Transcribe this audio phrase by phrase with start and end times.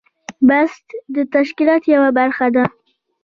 [0.49, 2.63] بست د تشکیل یوه برخه ده.